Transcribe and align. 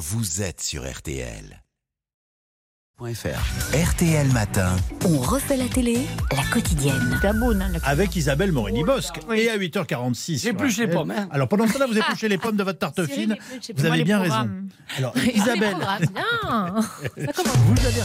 vous 0.00 0.40
êtes 0.40 0.62
sur 0.62 0.90
RTL. 0.90 1.62
RTL 3.02 4.26
Matin. 4.34 4.76
On 5.06 5.20
refait 5.20 5.56
la 5.56 5.68
télé, 5.68 6.00
la 6.36 6.42
quotidienne. 6.52 7.18
avec 7.84 8.14
Isabelle 8.14 8.52
Morini-Bosque. 8.52 9.20
Et 9.34 9.48
à 9.48 9.56
8h46. 9.56 10.42
J'épluche 10.42 10.76
les 10.76 10.86
pommes, 10.86 11.10
hein. 11.10 11.26
Alors 11.30 11.48
pendant 11.48 11.66
ce 11.66 11.72
temps-là, 11.72 11.86
vous 11.86 11.96
épluchez 11.96 12.28
les 12.28 12.36
pommes 12.36 12.56
de 12.56 12.62
votre 12.62 12.78
tarte 12.78 13.02
fine. 13.06 13.38
Vous 13.74 13.86
avez 13.86 14.04
bien 14.04 14.18
raison. 14.18 14.50
Alors 14.98 15.14
Isabelle, 15.16 15.76
vous 15.78 15.86
avez. 17.86 18.00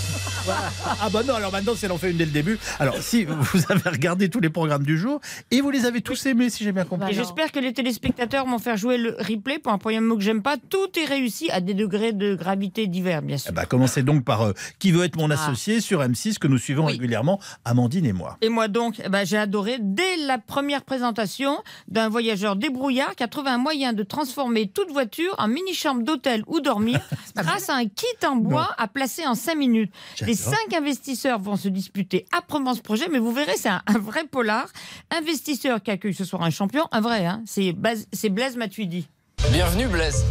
Ah 1.02 1.10
bah 1.12 1.24
non, 1.28 1.34
alors 1.34 1.52
maintenant, 1.52 1.74
c'est 1.76 1.88
l'en 1.88 1.98
fait 1.98 2.12
une 2.12 2.18
dès 2.18 2.26
le 2.26 2.32
début. 2.32 2.58
Alors 2.80 3.02
si 3.02 3.26
vous 3.26 3.60
avez 3.70 3.90
regardé 3.90 4.30
tous 4.30 4.40
les 4.40 4.50
programmes 4.50 4.84
du 4.84 4.98
jour 4.98 5.20
et 5.52 5.60
vous 5.60 5.72
les 5.72 5.86
avez 5.86 6.02
tous 6.02 6.26
aimés, 6.26 6.50
si 6.50 6.64
j'ai 6.64 6.72
bien 6.72 6.86
compris. 6.86 7.12
Et 7.12 7.14
j'espère 7.14 7.52
que 7.52 7.60
les 7.60 7.74
téléspectateurs 7.74 8.46
vont 8.46 8.60
faire 8.60 8.78
jouer 8.78 8.98
le 8.98 9.18
replay 9.20 9.60
pour 9.60 9.74
un 9.74 9.78
premier 9.78 10.00
mot 10.00 10.16
que 10.16 10.24
j'aime 10.24 10.42
pas. 10.42 10.56
Tout 10.58 10.88
est 10.98 11.06
réussi 11.06 11.50
à 11.52 11.60
des 11.60 11.74
degrés 11.74 12.14
de 12.14 12.36
gravité 12.36 12.88
divers, 12.88 13.22
bien 13.22 13.38
sûr. 13.38 13.52
Bah, 13.52 13.66
commencez 13.66 14.04
donc 14.04 14.24
par 14.24 14.42
euh, 14.42 14.54
Qui 14.86 14.92
veut 14.92 15.04
être 15.04 15.16
mon 15.18 15.32
associé 15.32 15.82
sur 15.82 16.02
M6 16.02 16.38
que 16.38 16.46
nous 16.46 16.60
suivons 16.60 16.84
Ah. 16.84 16.86
Oui. 16.90 16.92
régulièrement, 16.92 17.40
Amandine 17.66 18.06
et 18.06 18.14
moi. 18.14 18.38
Et 18.42 18.50
moi 18.50 18.68
donc, 18.68 19.02
eh 19.04 19.10
ben, 19.10 19.26
j'ai 19.26 19.36
adoré 19.36 19.78
dès 19.82 20.16
la 20.28 20.38
première 20.38 20.84
présentation 20.84 21.58
d'un 21.88 22.08
voyageur 22.08 22.56
débrouillard 22.56 23.16
qui 23.16 23.24
a 23.24 23.28
trouvé 23.28 23.50
un 23.50 23.58
moyen 23.58 23.94
de 23.94 24.04
transformer 24.04 24.68
toute 24.68 24.92
voiture 24.92 25.34
en 25.40 25.48
mini-chambre 25.48 26.04
d'hôtel 26.04 26.44
ou 26.46 26.60
dormir 26.60 27.00
grâce 27.36 27.68
à 27.72 27.74
un 27.74 27.86
kit 27.86 28.06
en 28.28 28.36
bois 28.36 28.76
à 28.78 28.88
placer 28.88 29.26
en 29.26 29.34
5 29.34 29.56
minutes. 29.56 29.92
Les 30.22 30.36
J'adore. 30.36 30.54
cinq 30.54 30.74
investisseurs 30.78 31.40
vont 31.40 31.56
se 31.58 31.68
disputer 31.68 32.28
âprement 32.32 32.76
ce 32.76 32.82
projet, 32.82 33.08
mais 33.12 33.18
vous 33.18 33.34
verrez, 33.34 33.58
c'est 33.58 33.70
un, 33.70 33.82
un 33.88 33.98
vrai 33.98 34.26
polar. 34.28 34.68
Investisseur 35.10 35.82
qui 35.82 35.90
accueille 35.90 36.14
ce 36.14 36.26
soir 36.26 36.44
un 36.44 36.52
champion, 36.52 36.86
un 36.92 37.02
vrai, 37.02 37.26
hein, 37.26 37.42
c'est 37.48 37.74
Blaise 37.74 38.56
Matuidi. 38.56 39.08
Bienvenue 39.52 39.88
Blaise. 39.88 40.24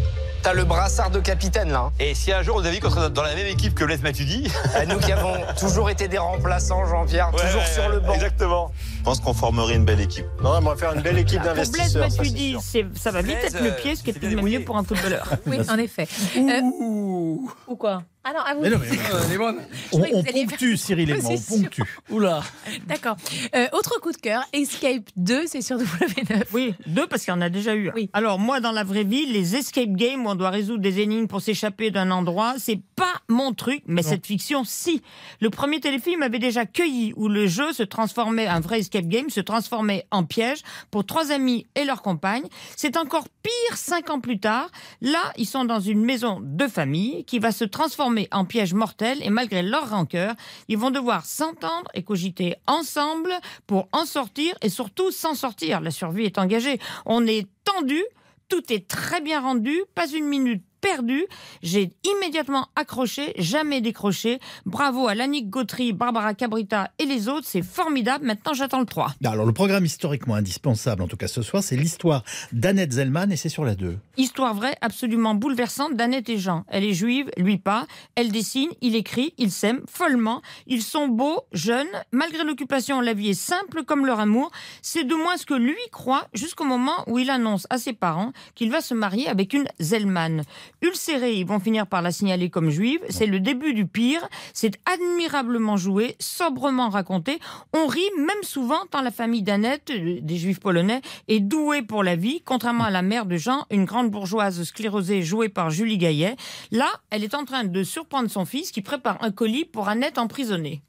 T'as 0.44 0.52
le 0.52 0.64
brassard 0.64 1.08
de 1.10 1.20
capitaine 1.20 1.70
là. 1.72 1.78
hein. 1.86 1.92
Et 1.98 2.14
si 2.14 2.30
un 2.30 2.42
jour 2.42 2.58
vous 2.60 2.66
avez 2.66 2.74
vu 2.76 2.80
qu'on 2.82 2.90
serait 2.90 3.08
dans 3.08 3.22
la 3.22 3.34
même 3.34 3.46
équipe 3.46 3.74
que 3.74 3.82
Blaise 3.84 4.02
Matuidi 4.02 4.46
Euh, 4.76 4.84
Nous 4.88 4.98
qui 4.98 5.10
avons 5.10 5.32
toujours 5.58 5.88
été 5.88 6.06
des 6.06 6.18
remplaçants, 6.18 6.84
Jean-Pierre, 6.84 7.30
toujours 7.30 7.62
Ouais, 7.62 7.66
sur 7.72 7.88
le 7.88 8.00
banc. 8.00 8.12
Exactement. 8.12 8.70
Je 8.98 9.02
pense 9.04 9.20
qu'on 9.20 9.32
formerait 9.32 9.74
une 9.76 9.86
belle 9.86 10.00
équipe. 10.02 10.26
Non, 10.42 10.50
on 10.58 10.60
va 10.60 10.76
faire 10.76 10.92
une 10.92 11.00
belle 11.00 11.16
équipe 11.18 11.40
Pour 11.42 11.52
Blaise 11.54 11.70
d'investisseurs. 11.72 12.02
ça, 12.04 12.10
c'est 12.10 12.18
Matuidi, 12.18 12.56
ça 12.94 13.10
va 13.10 13.22
vite 13.22 13.38
Blaise, 13.38 13.54
être 13.54 13.62
le 13.62 13.70
euh, 13.70 13.72
pied, 13.72 13.96
ce 13.96 14.02
qui 14.02 14.10
est 14.10 14.22
même 14.22 14.44
mieux 14.44 14.60
pour 14.64 14.76
un 14.76 14.84
footballeur. 14.84 15.26
Oui, 15.46 15.58
en 15.68 15.78
effet. 15.78 16.06
Euh, 16.36 16.60
Ouh, 16.62 17.50
Ou 17.66 17.76
quoi? 17.76 18.02
Alors, 18.26 18.46
à 18.46 18.54
vous. 18.54 18.62
Mais 18.62 18.70
non, 18.70 18.78
mais- 18.78 19.36
bonne. 19.36 19.60
on, 19.92 20.22
ponctue, 20.22 20.76
Cyril 20.76 21.10
et 21.10 21.20
moi, 21.20 21.32
on 21.32 21.60
ponctue. 21.60 21.82
Oula. 22.10 22.42
D'accord. 22.86 23.16
Euh, 23.54 23.66
autre 23.72 24.00
coup 24.00 24.12
de 24.12 24.16
cœur, 24.16 24.42
Escape 24.54 25.02
2, 25.16 25.46
c'est 25.46 25.60
sur 25.60 25.76
W9. 25.76 26.44
Oui, 26.54 26.74
deux 26.86 27.06
parce 27.06 27.24
qu'il 27.24 27.34
y 27.34 27.36
en 27.36 27.42
a 27.42 27.50
déjà 27.50 27.74
eu. 27.74 27.90
Oui. 27.94 28.08
Alors 28.14 28.38
moi, 28.38 28.60
dans 28.60 28.72
la 28.72 28.82
vraie 28.82 29.04
vie, 29.04 29.26
les 29.26 29.56
escape 29.56 29.90
games 29.90 30.24
où 30.24 30.30
on 30.30 30.34
doit 30.36 30.48
résoudre 30.48 30.80
des 30.80 31.00
énigmes 31.00 31.26
pour 31.26 31.42
s'échapper 31.42 31.90
d'un 31.90 32.10
endroit, 32.10 32.54
c'est 32.56 32.80
pas 32.96 33.12
mon 33.28 33.52
truc, 33.52 33.82
mais 33.86 34.02
cette 34.02 34.26
fiction, 34.26 34.64
si. 34.64 35.02
Le 35.40 35.50
premier 35.50 35.80
téléfilm 35.80 36.22
avait 36.22 36.38
déjà 36.38 36.64
cueilli 36.64 37.12
où 37.16 37.28
le 37.28 37.46
jeu 37.46 37.74
se 37.74 37.82
transformait, 37.82 38.46
un 38.46 38.60
vrai 38.60 38.78
escape 38.78 39.06
game, 39.06 39.28
se 39.28 39.40
transformait 39.40 40.06
en 40.10 40.24
piège 40.24 40.62
pour 40.90 41.04
trois 41.04 41.30
amis 41.30 41.66
et 41.74 41.84
leur 41.84 42.00
compagne. 42.00 42.44
C'est 42.74 42.96
encore 42.96 43.28
pire 43.42 43.76
cinq 43.76 44.08
ans 44.08 44.20
plus 44.20 44.40
tard. 44.40 44.70
Là, 45.02 45.32
ils 45.36 45.46
sont 45.46 45.66
dans 45.66 45.80
une 45.80 46.02
maison 46.02 46.38
de 46.42 46.66
famille 46.66 47.24
qui 47.24 47.38
va 47.38 47.52
se 47.52 47.64
transformer 47.64 48.13
en 48.30 48.44
piège 48.44 48.74
mortel 48.74 49.18
et 49.22 49.30
malgré 49.30 49.62
leur 49.62 49.90
rancœur, 49.90 50.34
ils 50.68 50.78
vont 50.78 50.90
devoir 50.90 51.24
s'entendre 51.24 51.90
et 51.94 52.02
cogiter 52.02 52.56
ensemble 52.66 53.32
pour 53.66 53.88
en 53.92 54.06
sortir 54.06 54.54
et 54.62 54.68
surtout 54.68 55.10
s'en 55.10 55.34
sortir. 55.34 55.80
La 55.80 55.90
survie 55.90 56.24
est 56.24 56.38
engagée. 56.38 56.78
On 57.06 57.26
est 57.26 57.46
tendu, 57.64 58.02
tout 58.48 58.72
est 58.72 58.86
très 58.88 59.20
bien 59.20 59.40
rendu, 59.40 59.82
pas 59.94 60.08
une 60.08 60.26
minute 60.26 60.64
perdue. 60.84 61.24
J'ai 61.62 61.92
immédiatement 62.04 62.68
accroché, 62.76 63.32
jamais 63.38 63.80
décroché. 63.80 64.38
Bravo 64.66 65.08
à 65.08 65.14
Lannick 65.14 65.48
Gautry, 65.48 65.94
Barbara 65.94 66.34
Cabrita 66.34 66.90
et 66.98 67.06
les 67.06 67.28
autres, 67.28 67.46
c'est 67.48 67.62
formidable. 67.62 68.26
Maintenant, 68.26 68.52
j'attends 68.52 68.80
le 68.80 68.86
3. 68.86 69.14
Alors, 69.24 69.46
le 69.46 69.52
programme 69.54 69.86
historiquement 69.86 70.34
indispensable, 70.34 71.02
en 71.02 71.08
tout 71.08 71.16
cas 71.16 71.26
ce 71.26 71.40
soir, 71.40 71.62
c'est 71.62 71.76
l'histoire 71.76 72.22
d'Annette 72.52 72.92
Zellman 72.92 73.32
et 73.32 73.36
c'est 73.36 73.48
sur 73.48 73.64
la 73.64 73.74
2. 73.74 73.96
Histoire 74.18 74.52
vraie, 74.52 74.76
absolument 74.82 75.34
bouleversante 75.34 75.96
d'Annette 75.96 76.28
et 76.28 76.36
Jean. 76.36 76.64
Elle 76.68 76.84
est 76.84 76.92
juive, 76.92 77.30
lui 77.38 77.56
pas. 77.56 77.86
Elle 78.14 78.30
dessine, 78.30 78.68
il 78.82 78.94
écrit, 78.94 79.32
ils 79.38 79.50
s'aiment 79.50 79.82
follement. 79.88 80.42
Ils 80.66 80.82
sont 80.82 81.08
beaux, 81.08 81.44
jeunes. 81.52 81.86
Malgré 82.12 82.44
l'occupation, 82.44 83.00
la 83.00 83.14
vie 83.14 83.30
est 83.30 83.34
simple 83.34 83.84
comme 83.84 84.04
leur 84.04 84.20
amour. 84.20 84.50
C'est 84.82 85.04
de 85.04 85.14
moins 85.14 85.38
ce 85.38 85.46
que 85.46 85.54
lui 85.54 85.76
croit 85.92 86.28
jusqu'au 86.34 86.64
moment 86.64 87.04
où 87.06 87.18
il 87.18 87.30
annonce 87.30 87.66
à 87.70 87.78
ses 87.78 87.94
parents 87.94 88.32
qu'il 88.54 88.70
va 88.70 88.82
se 88.82 88.92
marier 88.92 89.28
avec 89.28 89.54
une 89.54 89.66
Zellman. 89.80 90.42
Ulcérés, 90.84 91.34
ils 91.34 91.46
vont 91.46 91.60
finir 91.60 91.86
par 91.86 92.02
la 92.02 92.12
signaler 92.12 92.50
comme 92.50 92.68
juive. 92.68 93.00
C'est 93.08 93.24
le 93.24 93.40
début 93.40 93.72
du 93.72 93.86
pire. 93.86 94.20
C'est 94.52 94.78
admirablement 94.84 95.78
joué, 95.78 96.14
sobrement 96.18 96.90
raconté. 96.90 97.38
On 97.72 97.86
rit 97.86 98.02
même 98.18 98.42
souvent 98.42 98.84
tant 98.90 99.00
la 99.00 99.10
famille 99.10 99.42
d'Annette, 99.42 99.90
euh, 99.90 100.18
des 100.20 100.36
juifs 100.36 100.60
polonais, 100.60 101.00
est 101.28 101.40
douée 101.40 101.80
pour 101.80 102.04
la 102.04 102.16
vie, 102.16 102.42
contrairement 102.44 102.84
à 102.84 102.90
la 102.90 103.00
mère 103.00 103.24
de 103.24 103.38
Jean, 103.38 103.64
une 103.70 103.86
grande 103.86 104.10
bourgeoise 104.10 104.62
sclérosée 104.64 105.22
jouée 105.22 105.48
par 105.48 105.70
Julie 105.70 105.96
Gaillet. 105.96 106.36
Là, 106.70 106.88
elle 107.08 107.24
est 107.24 107.34
en 107.34 107.46
train 107.46 107.64
de 107.64 107.82
surprendre 107.82 108.30
son 108.30 108.44
fils 108.44 108.70
qui 108.70 108.82
prépare 108.82 109.16
un 109.22 109.30
colis 109.30 109.64
pour 109.64 109.88
Annette 109.88 110.18
emprisonnée. 110.18 110.82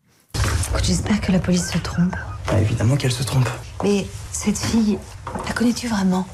J'espère 0.84 1.22
que 1.22 1.32
la 1.32 1.40
police 1.40 1.72
se 1.72 1.78
trompe. 1.78 2.14
Ah, 2.48 2.60
évidemment 2.60 2.98
qu'elle 2.98 3.14
se 3.14 3.24
trompe. 3.24 3.48
Mais 3.82 4.06
cette 4.34 4.58
fille, 4.58 5.00
la 5.48 5.54
connais-tu 5.54 5.88
vraiment? 5.88 6.28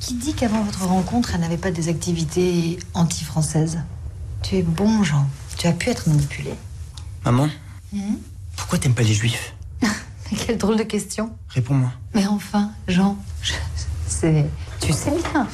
Qui 0.00 0.14
dit 0.14 0.34
qu'avant 0.34 0.62
votre 0.62 0.84
rencontre, 0.86 1.30
elle 1.34 1.40
n'avait 1.40 1.56
pas 1.56 1.70
des 1.70 1.88
activités 1.88 2.78
anti-françaises 2.94 3.78
Tu 4.42 4.56
es 4.56 4.62
bon, 4.62 5.02
Jean. 5.02 5.26
Tu 5.56 5.66
as 5.66 5.72
pu 5.72 5.90
être 5.90 6.08
manipulé. 6.08 6.54
Maman, 7.24 7.48
Mhm. 7.92 8.18
pourquoi 8.56 8.78
t'aimes 8.78 8.94
pas 8.94 9.02
les 9.02 9.14
juifs 9.14 9.54
quelle 10.46 10.58
drôle 10.58 10.76
de 10.76 10.82
question. 10.82 11.30
Réponds-moi. 11.48 11.92
Mais 12.14 12.26
enfin, 12.26 12.70
Jean, 12.88 13.16
je- 13.42 13.52
c'est. 14.06 14.46
Tu 14.80 14.92
sais 14.92 15.12
bien. 15.32 15.46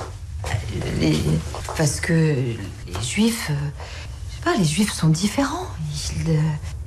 Les... 1.01 1.19
Parce 1.77 2.01
que 2.01 2.13
les 2.13 2.59
juifs. 3.03 3.49
euh, 3.51 3.55
Je 4.31 4.37
sais 4.37 4.43
pas, 4.43 4.57
les 4.57 4.65
juifs 4.65 4.93
sont 4.93 5.09
différents. 5.09 5.67
Ils, 6.17 6.31
euh, 6.31 6.41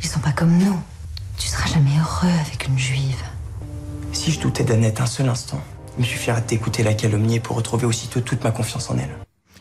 ils 0.04 0.08
sont 0.08 0.20
pas 0.20 0.32
comme 0.34 0.58
nous. 0.58 0.78
Tu 1.38 1.48
seras 1.48 1.68
jamais 1.70 1.98
heureux 1.98 2.32
avec 2.46 2.68
une 2.68 2.78
juive. 2.78 3.22
Si 4.14 4.32
je 4.32 4.40
doutais 4.40 4.64
d'Annette 4.64 5.00
un 5.02 5.06
seul 5.06 5.30
instant, 5.30 5.62
il 5.98 6.06
de 6.42 6.48
t'écouter 6.48 6.84
la 6.84 6.94
calomnier 6.94 7.40
pour 7.40 7.56
retrouver 7.56 7.86
aussitôt 7.86 8.22
toute 8.22 8.44
ma 8.44 8.52
confiance 8.52 8.90
en 8.90 8.98
elle. 8.98 9.16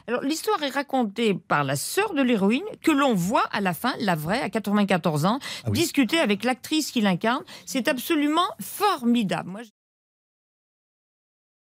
Alors, 0.07 0.21
l'histoire 0.21 0.63
est 0.63 0.69
racontée 0.69 1.33
par 1.33 1.65
la 1.65 1.77
sœur 1.77 2.13
de 2.13 2.21
l'héroïne, 2.21 2.65
que 2.83 2.91
l'on 2.91 3.15
voit 3.15 3.45
à 3.53 3.61
la 3.63 3.73
fin, 3.73 3.95
la 4.01 4.15
vraie, 4.15 4.41
à 4.43 4.51
94 4.51 5.25
ans, 5.25 5.39
Ah 5.65 5.69
oui. 5.71 5.79
discuter 5.79 6.19
avec 6.19 6.45
l'actrice 6.45 6.91
qui 6.91 7.01
l'incarne. 7.01 7.43
C'est 7.65 7.89
absolument 7.89 8.47
formidable. 8.61 9.49
Moi, 9.49 9.63
je- 9.63 9.71